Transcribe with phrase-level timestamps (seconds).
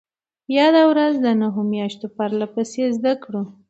[0.57, 3.43] ياده ورځ د نهو مياشتو پرلهپسې زدهکړو